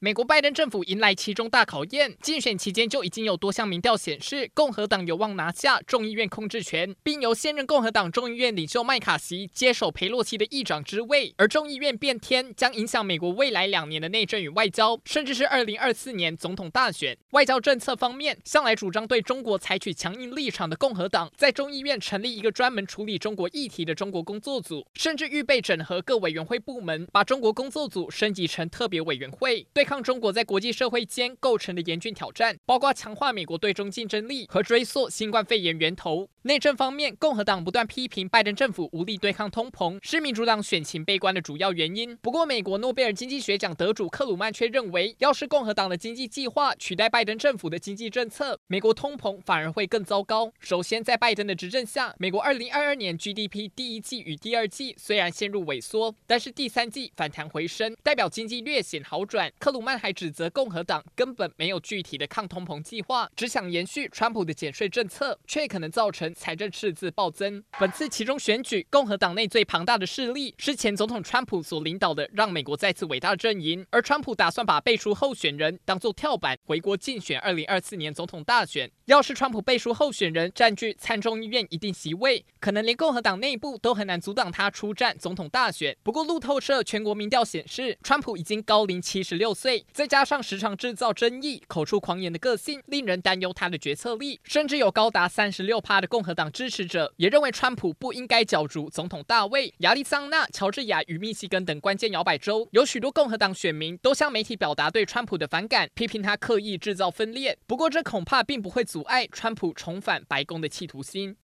[0.00, 11.34] 美国拜登政府迎来其中大考验，竞选期间就已经有多项民调显示，共和党有望拿下众议院控制权，并由现任共和党众议院领袖麦卡锡接手裴洛西的议长之位。
[11.36, 17.18] 而众议院变天将影响美国未来两年的内政与外交，甚至是二零二四年总统大选。
[17.30, 36.28] 外交政策方面，向来主张对中国采取强硬立场的共和党，在众议院成立一个专门处理中国议题的中国工作组，甚至预备整合各委员会部门，把中国工作组升级成特别委员会，对抗中国在国际社会间构成的严峻挑战，包括强化美国对中竞争力和追溯新冠肺炎源头。
[36.42, 42.14] 内政方面，共和党不断批评拜登政府无力对抗通膨，是民主党选情悲观的主要原因。
[42.18, 50.52] 不过，美国诺贝尔经济学奖得主克鲁曼却认为，要是共和党的经济计划取代拜登政府的经济政策，美国通膨反而会更糟糕。
[50.60, 59.50] 首先，在拜登的执政下，美国2022年 GDP 第一季与第二季虽然陷入萎缩，但是第三季反弹回升，代表经济略显好转。
[59.58, 67.62] 克鲁曼还指责共和党根本没有具体的抗通膨计划，只想延续川普的减税政策，却可能造成财政赤字暴增。
[67.78, 78.90] 本次其中选举，共和党内最庞大的势力是前总统川普所领导的“让美国再次伟大”阵营，而川普打算把背书候选人当作跳板，回国竞选2024年总统大选。
[79.06, 85.96] 要是川普背书候选人占据参众议院一定席位，可能连共和党内部都很难阻挡他出战总统大选。
[86.02, 89.54] 不过，路透社全国民调显示，川普已经高龄七十六
[89.92, 94.40] 再加上时常制造争议、口出狂言的个性，令人担忧他的决策力。
[94.44, 99.72] 甚至有高达三十六趴的共和党支持者也认为，川普不应该角逐总统大位。
[99.78, 107.58] 亚利桑那、乔治亚与密西根等关键摇摆州，有许多共和党选民都向媒体表达对川普的反感，批评他刻意制造分裂。
[107.66, 111.36] 不过，这恐怕并不会阻碍川普重返白宫的企图心。